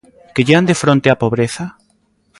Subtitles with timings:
[0.35, 1.63] ¿Quellean de fronte a pobreza?